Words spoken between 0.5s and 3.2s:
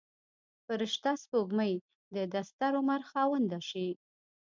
فرشته سپوږمۍ د دستر عمر